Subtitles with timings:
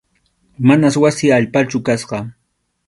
[0.71, 2.19] Manas wasi allpachu kasqa.